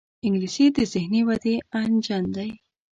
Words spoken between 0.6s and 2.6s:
د ذهني ودې انجن دی